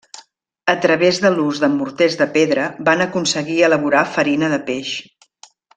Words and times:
A 0.71 0.73
través 0.85 1.19
de 1.25 1.31
l'ús 1.35 1.59
de 1.65 1.69
morters 1.75 2.17
de 2.23 2.27
pedra 2.39 2.65
van 2.91 3.07
aconseguir 3.09 3.61
elaborar 3.69 4.03
farina 4.19 4.55
de 4.57 4.63
peix. 4.71 4.97